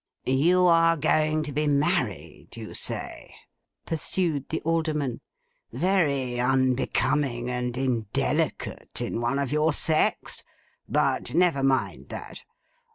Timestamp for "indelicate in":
7.77-9.21